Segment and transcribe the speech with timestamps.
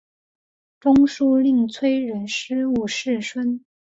[0.79, 3.63] 中书令崔仁师五世孙。